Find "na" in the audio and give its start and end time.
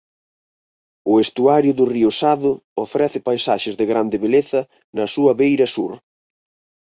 4.97-5.05